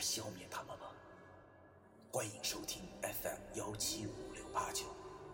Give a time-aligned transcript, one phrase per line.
[0.00, 0.86] 消灭他们吗？
[2.10, 4.86] 欢迎收听 FM 幺七五六八九，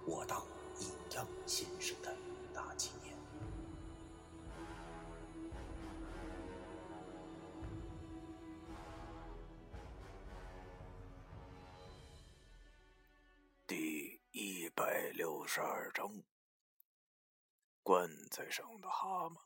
[0.06, 0.44] 我当
[0.80, 2.14] 阴阳先生的
[2.52, 3.16] 大纪念。
[13.66, 16.10] 第一百六十二章：
[17.82, 19.36] 棺材上的蛤蟆。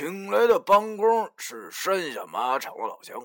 [0.00, 3.22] 请来的帮工是山下马场的老乡。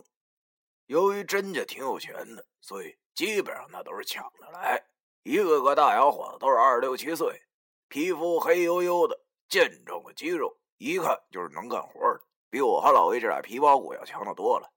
[0.88, 4.84] 由于甄家挺有钱的，所以基本上那都是抢着来。
[5.24, 7.42] 一个个大小伙子都是二十六七岁，
[7.88, 14.70] 皮肤黑黝黝的，健壮的肌肉，一看就是能干活的，比我和老魏这俩皮包骨要强的多了。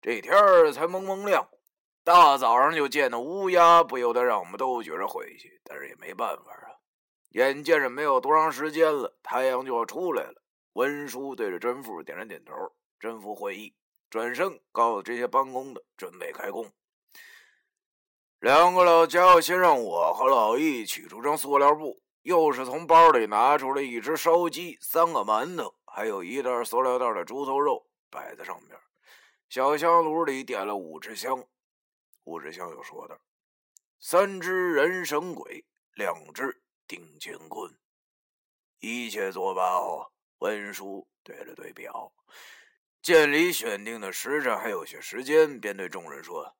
[0.00, 1.46] 这天儿才蒙蒙亮，
[2.02, 5.50] 大早上就见那乌鸦，不由得让我们都觉着晦气。
[5.64, 6.80] 但是也没办法啊，
[7.32, 10.40] 眼见着没有多长时间了，太阳就要出来了。
[10.74, 12.52] 文书对着甄富点了点头，
[12.98, 13.74] 甄富会意，
[14.10, 16.72] 转身告诉这些帮工的准备开工。
[18.40, 28.76] 两个老家伙先让我和老易取出张塑料布，又是从包里拿出了一只烧鸡、三个馒头，还有一袋塑料袋的猪头肉，摆在上面。
[29.48, 31.46] 小香炉里点了五支香，
[32.24, 33.16] 五支香又说道
[34.00, 37.72] ：“三支人神鬼，两只定乾坤，
[38.80, 40.10] 一切作罢后，
[40.44, 42.12] 文书对了对表，
[43.00, 46.54] 见离选定的时辰还有些时间，便对众人说：“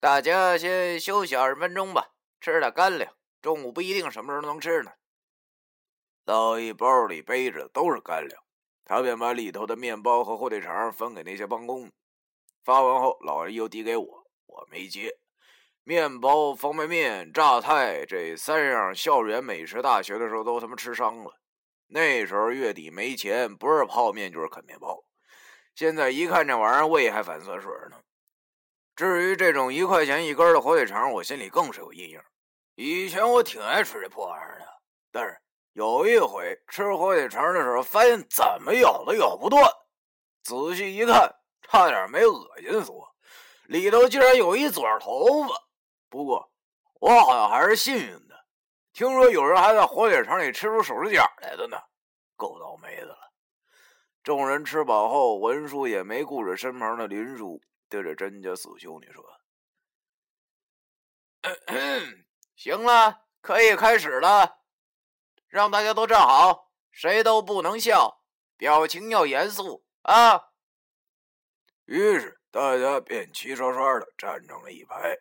[0.00, 3.14] 大家先休息二十分钟吧，吃点干粮。
[3.42, 4.92] 中午不一定什么时候能吃呢。”
[6.24, 8.42] 老一包里背着都是干粮。
[8.82, 11.92] 他便把里头的面包和火腿肠分给那些帮工，
[12.64, 15.18] 发完后，老二又递给我，我没接。
[15.84, 21.38] 面包、方便面、榨菜这三样校园美食，大学的时候都他妈吃伤了。
[21.90, 25.04] 那时候月底没钱，不是泡面就是啃面包。
[25.74, 28.00] 现在一看这玩意儿，胃还反酸水呢。
[28.96, 32.20] 至于这种一块钱一根的火腿肠，我心里更是有阴影。
[32.74, 34.66] 以前我挺爱吃这破玩意儿的，
[35.12, 35.36] 但是。
[35.74, 39.64] 有一回吃火腿肠的时候，发现怎么咬都咬不断。
[40.42, 43.08] 仔细一看，差点没恶心死我，
[43.66, 45.48] 里头竟然有一撮头发。
[46.08, 46.50] 不过
[47.00, 48.29] 我好像还是幸运的，
[48.92, 51.76] 听说有人还在火腿肠里吃出手指甲来的呢，
[52.36, 53.32] 够倒霉的了。
[54.22, 59.24] 众人吃饱后，文叔也没顾着身旁的林叔，对着甄家四兄弟说
[62.54, 64.58] ：“行了，可以开始了。”
[65.48, 68.22] 让大家都站好，谁都不能笑，
[68.56, 70.50] 表情要严肃啊！
[71.86, 75.18] 于是大家便齐刷刷的站成了一排。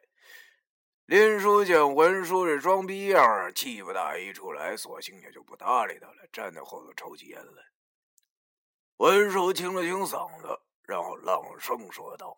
[1.10, 7.64] 林叔见文叔这装逼样儿，气不打一处来，索性也就不搭理他了，站在后头抽起烟来。
[8.98, 12.38] 文叔清了清嗓子，然后朗声说道：“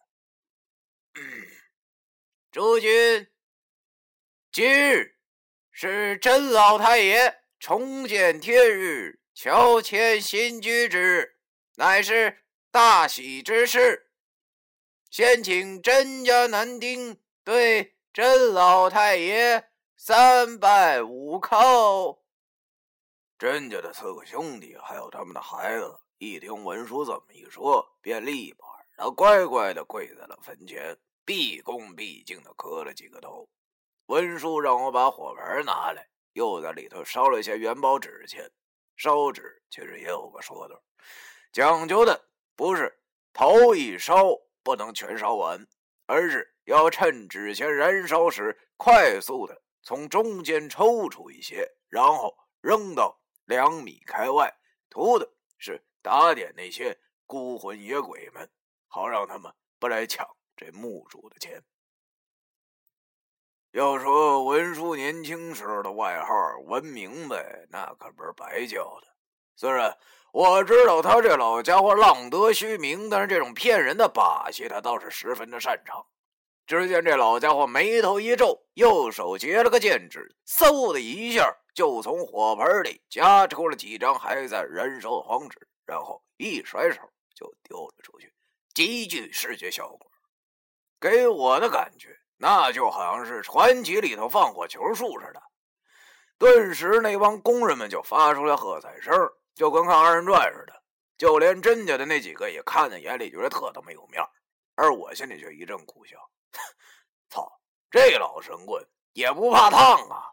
[2.49, 3.27] 诸君，
[4.53, 5.17] 今日
[5.71, 11.35] 是甄老太爷。”重见天日，乔迁新居之日，
[11.75, 14.09] 乃是大喜之事。
[15.09, 22.19] 先请甄家男丁对甄老太爷三拜五叩。
[23.39, 28.67] 甄家的四个兄弟还有他们的孩子，一听文叔这么一说，便立马
[29.05, 33.47] 的乖乖的跪在了坟前，毕恭毕敬的磕了几个头。
[34.07, 36.05] 文叔让我把火盆拿来。
[36.33, 38.51] 又在里头烧了些元宝纸钱，
[38.97, 40.81] 烧纸其实也有个说道，
[41.53, 42.25] 讲究的
[42.57, 43.01] 不是
[43.31, 44.23] 头一烧
[44.63, 45.65] 不能全烧完，
[46.05, 54.49] 而是要趁纸钱燃烧时，快速的从中间抽出一些，然后扔到两米开外，
[54.89, 56.97] 图的是打点那些
[57.27, 58.49] 孤魂野鬼们，
[58.87, 60.25] 好让他们不来抢
[60.55, 61.61] 这墓主的钱。
[63.71, 66.33] 要说文叔年轻时候的外号
[66.67, 69.07] “文明呗”，那可不是白叫的。
[69.57, 69.97] 虽然
[70.31, 76.05] 我知道他这老家伙浪得虚名，但是这种骗人的把戏，他倒是十分的擅长。
[76.71, 87.01] 只见这老家伙眉头一皱，右手结了个剑指，嗖的一下就从火盆里夹出了几张还在燃烧的黄纸，然后一甩手
[87.35, 88.33] 就丢了出去，
[88.73, 90.09] 极具视觉效果。
[90.97, 95.43] 给我的感觉，那就好像是传奇里头放火球术似的。
[96.37, 99.13] 顿时，那帮工人们就发出了喝彩声，
[99.55, 100.81] 就跟看二人转似的。
[101.17, 104.23] 就连甄家的那几个也看在眼里，觉得特他妈有面
[104.75, 106.15] 而我心里却一阵苦笑：
[107.29, 107.51] 操，
[107.89, 110.27] 这老神棍也不怕烫啊！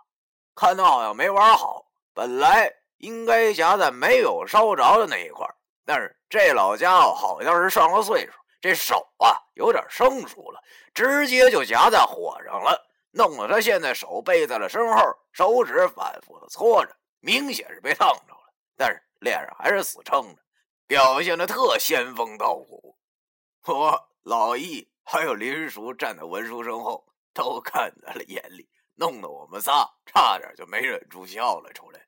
[0.55, 5.49] 看他好像没玩好，本来应该夹在没有烧着的那一块
[5.85, 10.61] 但是这老家伙好像是上了岁数，这手啊有点生疏了，
[10.93, 12.87] 直接就夹在火上了。
[13.11, 15.00] 弄得他现在手背在了身后，
[15.32, 20.43] 手指反复的搓着，明显是被烫着了，但是脸上还是死撑着，
[20.87, 22.99] 表现的特仙风道骨。
[23.64, 27.02] 我老易还有林叔站在文叔身后，
[27.32, 32.06] 都看在了眼里，弄得我们仨差点就没忍住笑了出来。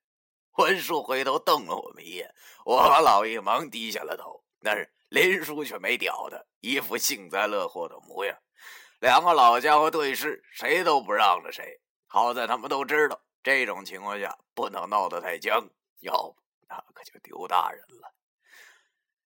[0.59, 2.31] 文叔回头瞪了我们一眼，
[2.63, 8.37] 我和老易忙低下了头，但是林叔却没屌他，一副幸灾乐祸的模样。
[8.99, 11.81] 两个老家伙对视，谁都不让着谁。
[12.07, 15.67] 好在他们都知道，这种情况下不能闹得太僵，
[16.01, 16.37] 要不
[16.69, 18.15] 那可就丢大人了。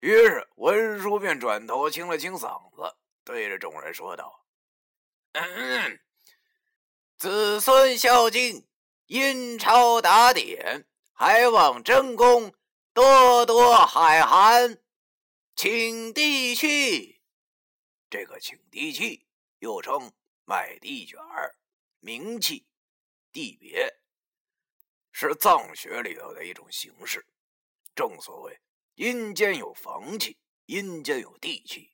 [0.01, 4.45] 于是文叔便转头清了清嗓子，对着众人说道
[5.33, 6.01] ：“嗯，
[7.19, 8.67] 子孙孝敬，
[9.07, 12.55] 阴超打点，还望真公
[12.93, 14.83] 多多海涵，
[15.57, 17.21] 请地契。
[18.11, 19.27] 这个请地契。”
[19.63, 20.13] 又称
[20.45, 21.57] 买地卷儿、
[22.01, 22.67] 名契、
[23.31, 23.95] 地别，
[25.13, 27.25] 是藏学里头的一种形式。
[27.95, 28.61] 正所谓
[28.97, 30.37] 阴间有房契，
[30.67, 31.93] 阴间有地契，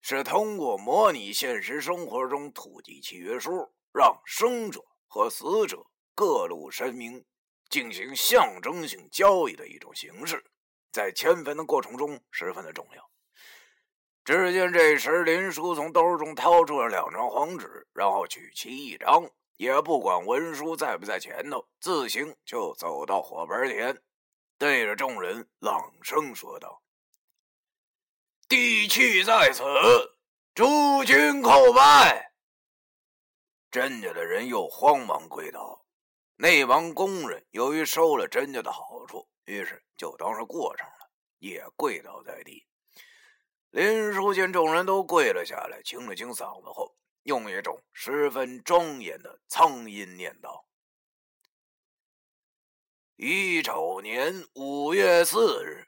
[0.00, 7.24] 是通过模拟现实生活中土地契约书，让生者和死者各路神明
[7.68, 10.44] 进行象征性交易的一种形式，
[10.90, 13.10] 在迁坟的过程中十分的重要。
[14.24, 24.00] 只见这时，林叔从兜中掏出了两张黄纸，然后取其一张，也不管文书在不在前头，自行就走到火盆前，
[24.58, 26.82] 对着众人朗声说道
[28.50, 29.62] ：“地气在此，
[30.56, 32.32] 诸君叩拜。”
[33.70, 35.86] 甄家的人又慌忙跪倒。
[36.34, 42.66] 那帮工人由于收了甄家的好处，于是就当是过程了，也跪倒在地。
[43.70, 50.66] 林叔见众人都跪了下来，清了清嗓子后，用一种十分庄严的苍音念道
[53.14, 55.86] ：“乙丑年五月四日，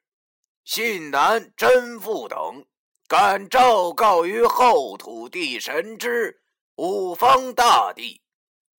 [0.64, 2.64] 信男真父等，
[3.08, 6.40] 敢昭告于后土地神之
[6.76, 8.22] 五方大帝：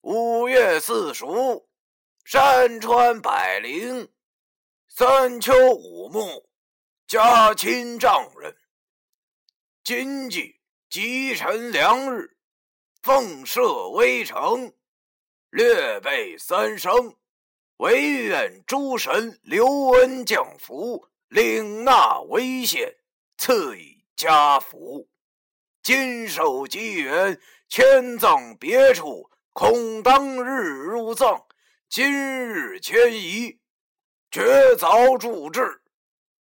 [0.00, 1.68] 五月四暑，
[2.24, 4.10] 山川百灵，
[4.88, 6.48] 三秋五木，
[7.06, 8.56] 家亲丈人。”
[9.84, 12.38] 今季吉辰良日，
[13.02, 14.72] 奉设微城，
[15.50, 17.14] 略备三生，
[17.76, 22.94] 唯愿诸神留恩降福，领纳为县，
[23.36, 25.08] 赐以家福。
[25.82, 31.44] 今受机缘迁葬别处，恐当日入葬，
[31.88, 33.58] 今日迁移，
[34.30, 35.82] 绝凿铸制，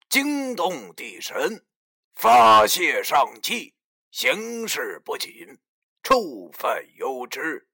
[0.09, 1.67] 惊动地神。
[2.15, 3.75] 发泄上气，
[4.11, 5.59] 行事不谨，
[6.03, 7.69] 触犯幽之，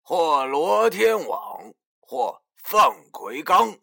[0.00, 3.78] 或罗天网，或放魁罡，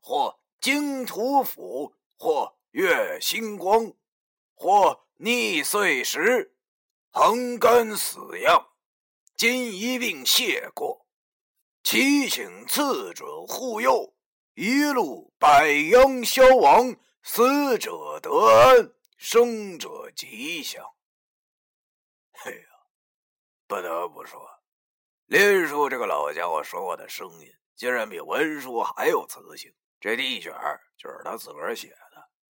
[0.00, 3.92] 或惊土府，或月星光，
[4.54, 6.56] 或逆岁时，
[7.10, 8.68] 横干死样，
[9.34, 11.06] 今一并谢过，
[11.82, 14.14] 祈请赐准护佑，
[14.54, 18.92] 一路百殃消亡，死者得安。
[19.18, 20.84] 生者吉祥。
[22.44, 22.66] 哎呀，
[23.66, 24.46] 不得不说，
[25.24, 29.74] 林叔这个老家伙说话的声音，竟然比文叔还有磁性。
[29.98, 30.52] 这地卷
[30.98, 32.05] 就是他自个儿写的，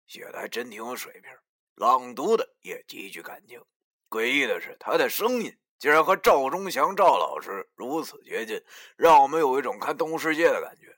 [0.07, 1.29] 写的还真挺有水平，
[1.75, 3.61] 朗读的也极具感情。
[4.09, 8.63] 诡异的是，他的声音竟然和赵忠祥赵老师如此接近，
[8.95, 10.97] 让我们有一种看《动物世界》的感觉。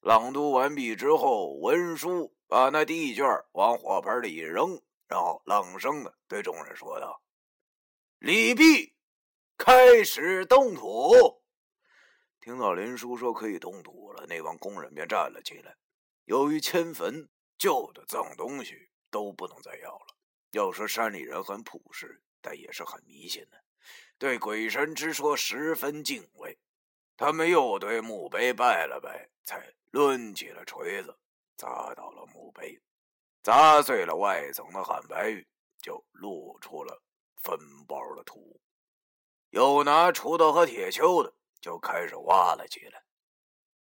[0.00, 4.80] 朗读完毕之后，文叔把那地卷往火盆里一扔。
[5.08, 7.22] 然后冷声的对众人说道
[8.20, 8.94] ：“李毕，
[9.56, 11.40] 开始动土。”
[12.40, 15.74] 听到林叔说可以动土了，那帮工人便站了起来。
[16.26, 17.26] 由于迁坟，
[17.58, 20.16] 旧的脏东西都不能再要了。
[20.52, 23.62] 要说山里人很朴实，但也是很迷信的，
[24.16, 26.58] 对鬼神之说十分敬畏。
[27.16, 31.18] 他们又对墓碑拜了拜，才抡起了锤子
[31.56, 32.80] 砸倒了墓碑。
[33.42, 35.46] 砸碎了外层的汉白玉，
[35.80, 37.02] 就露出了
[37.36, 38.60] 分包的土。
[39.50, 43.02] 有拿锄头和铁锹的，就开始挖了起来。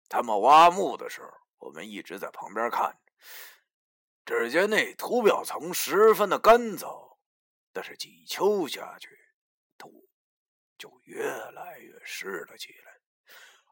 [0.08, 3.12] 他们挖墓的时候，我们一直在旁边看着。
[4.24, 7.16] 只见那土表层十分的干燥，
[7.72, 9.08] 但是几锹下去，
[9.76, 10.08] 土
[10.78, 12.92] 就越来越湿了起来。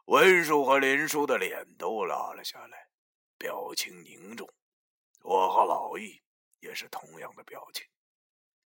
[0.06, 2.88] 文叔和林叔的脸都拉了下来，
[3.38, 4.52] 表情凝重。
[5.22, 6.20] 我和老易
[6.58, 7.86] 也是同样的表情。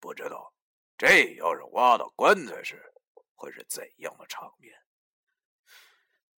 [0.00, 0.54] 不知道
[0.96, 2.82] 这要是挖到棺材时，
[3.34, 4.74] 会是怎样的场面？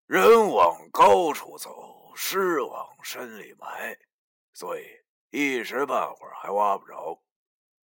[0.07, 3.95] 人往高处走，尸往深里埋，
[4.53, 4.83] 所以
[5.29, 7.21] 一时半会儿还挖不着。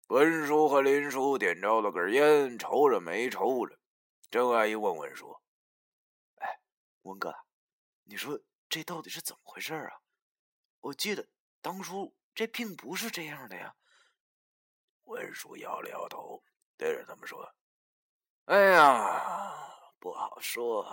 [0.07, 3.77] 文叔和林叔点着了根烟，抽着没抽着。
[4.29, 5.37] 郑阿姨问文叔
[6.39, 6.61] ：“哎，
[7.01, 7.33] 文哥，
[8.03, 8.39] 你说
[8.69, 10.01] 这到底是怎么回事啊？
[10.79, 11.27] 我记得
[11.61, 13.75] 当初这并不是这样的呀。”
[15.03, 16.43] 文叔摇了摇头，
[16.77, 17.53] 对着他们说
[18.45, 20.85] ：“哎呀，不好说。”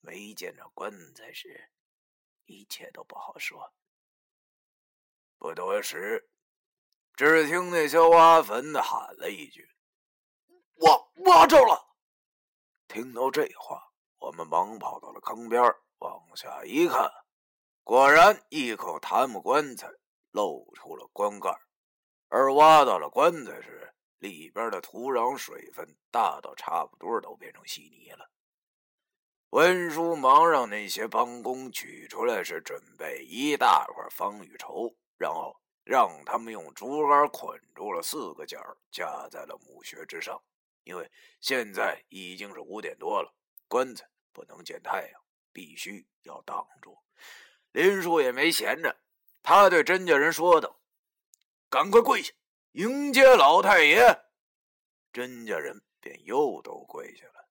[0.00, 1.70] 没见着棺材时，
[2.44, 3.74] 一切都不好说。
[5.38, 6.28] 不多时，
[7.14, 9.68] 只听那些挖坟的喊了一句
[10.80, 10.92] ：“挖
[11.26, 11.96] 挖着了！”
[12.88, 13.82] 听到这话，
[14.18, 15.62] 我们忙跑到了坑边，
[15.98, 17.10] 往下一看，
[17.82, 19.88] 果然一口檀木棺材
[20.30, 21.50] 露出了棺盖，
[22.28, 28.30] 而挖到了棺材时，里边的土壤水分大到差不多都变成稀泥了。
[29.50, 40.38] 文叔忙让那些帮工取出来，是准备一大块方玉绸，然后让他们用竹竿捆住了四个角，架在了墓穴之上。
[40.82, 43.32] 因为现在已经是五点多了，
[43.66, 46.98] 棺材不能见太阳，必须要挡住。
[47.72, 48.94] 林叔也没闲着，
[49.42, 50.78] 他对甄家人说道
[51.70, 52.34] ：“赶快跪下，
[52.72, 54.24] 迎接老太爷。”
[55.10, 57.48] 甄家人便又都跪下了。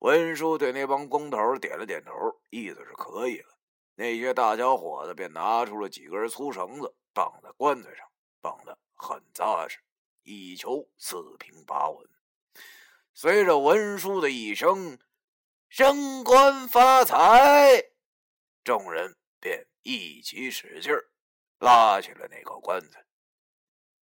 [0.00, 2.12] 文叔对那帮工头点了点头，
[2.50, 3.57] 意思是可以了。
[3.98, 8.06] 那些大小伙子便拿出了几根粗绳子，绑在棺材上，
[8.40, 9.80] 绑得很扎实，
[10.22, 12.08] 以求四平八稳。
[13.12, 14.96] 随着文叔的一声
[15.68, 17.90] “升官发财”，
[18.62, 21.10] 众人便一起使劲儿
[21.58, 23.04] 拉起了那口棺材。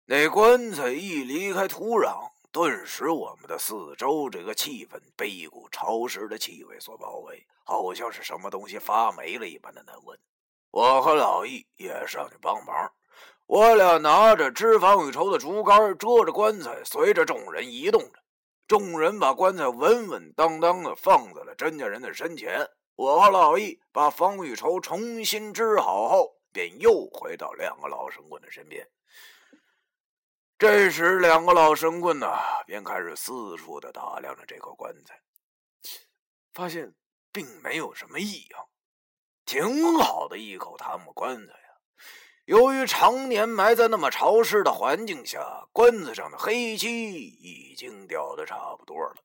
[0.05, 2.31] 那棺材一离开土壤。
[2.51, 10.19] 顿时，我们的四周这个气氛被一股潮湿的气味所包围，好像是什么东西发霉了一般的难闻。
[10.69, 12.91] 我和老易也上去帮忙，
[13.47, 18.19] 我俩拿着织防雨绸的竹竿遮着棺材，随着众人移动着。
[18.67, 22.69] 众人把棺材稳稳当当的放在了甄家人的身前。
[22.97, 28.85] 我和老易把防雨绸重新织好后，便又回到两个老神棍的身边。
[30.61, 32.27] 这时，两个老神棍呢，
[32.67, 35.19] 便开始四处的打量着这口棺材，
[36.53, 36.93] 发现
[37.31, 38.69] 并没有什么异样，
[39.43, 41.69] 挺好的一口檀木棺材呀。
[42.45, 49.15] 由于常年埋在那么潮湿的环境下，棺材上的黑漆已经掉的差不多了，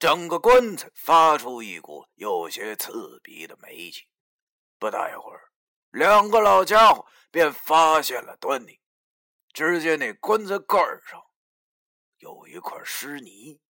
[0.00, 4.08] 整个棺材发出一股有些刺鼻的霉气。
[4.80, 5.42] 不大一会儿，
[5.92, 8.81] 两个老家伙便发现了端倪。
[9.52, 11.22] 只见那棺材盖上
[12.18, 13.60] 有一块湿泥，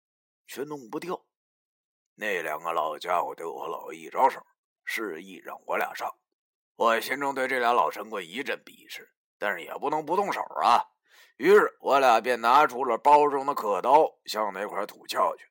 [0.46, 1.24] 却弄不掉。
[2.14, 4.40] 那两个老家伙对我老一招手，
[4.84, 6.08] 示意让我俩上。
[6.76, 10.86] 我心中对这俩老神棍一阵鄙视，但是也不能不动手啊。
[11.36, 15.44] 于是我俩便拿出了包中的刻刀，向那块土撬去。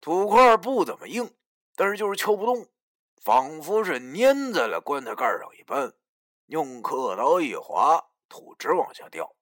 [0.00, 1.36] 土块不怎么硬，
[1.76, 2.68] 但是就是撬不动，
[3.22, 5.94] 仿佛是粘在了棺材盖上一般。
[6.46, 8.07] 用刻刀一划。
[8.28, 9.34] 土直往下掉，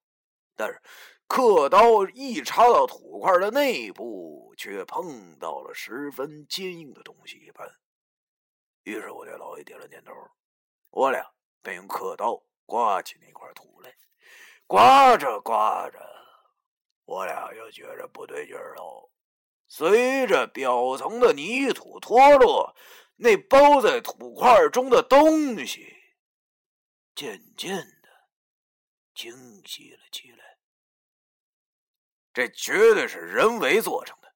[0.54, 0.80] 但是
[1.26, 7.68] 刻刀一插到土块的内部，却碰到了十分坚硬的东西一般。
[8.84, 10.12] 于是我对老爷点了点头，
[10.90, 11.22] 我俩
[11.62, 13.92] 便用刻刀刮起那块土来。
[14.68, 15.98] 刮着刮着，
[17.04, 19.10] 我俩就觉着不对劲儿喽。
[19.68, 22.76] 随着表层的泥土脱落，
[23.16, 25.92] 那包在土块中的东西
[27.14, 27.95] 渐渐。
[29.16, 30.58] 清晰了起来，
[32.34, 34.30] 这绝对是人为做成的，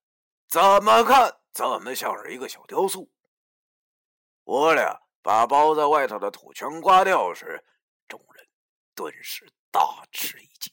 [0.48, 3.12] 怎么看怎么像是一个小雕塑。
[4.44, 7.62] 我俩把包在外头的土全刮掉时，
[8.08, 8.48] 众人
[8.94, 10.72] 顿时大吃一惊。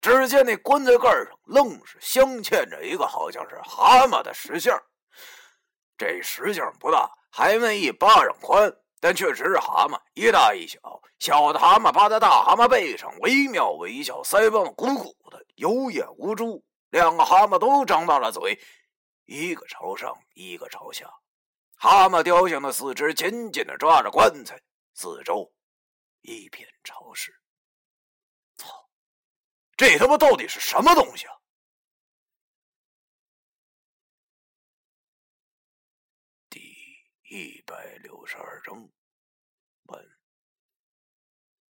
[0.00, 4.76] 只见那棺材盖上愣是镶嵌着一个好像是蛤蟆的石像，
[5.96, 8.76] 这石像不大，还没一巴掌宽。
[9.04, 10.80] 但确实是蛤蟆，一大一小。
[11.18, 16.64] 小的蛤蟆趴在大蛤蟆背上，惟妙惟肖，腮帮子鼓鼓的，有眼无珠。
[16.88, 18.58] 两个蛤蟆都张大了嘴，
[19.26, 21.06] 一个朝上，一个朝下。
[21.76, 24.58] 蛤蟆雕像的四肢紧紧的抓着棺材，
[24.94, 25.52] 四周
[26.22, 27.30] 一片潮湿。
[28.56, 28.88] 操！
[29.76, 31.34] 这他妈到底是什么东西啊？
[36.48, 36.58] 第
[37.28, 38.88] 一百六十二章，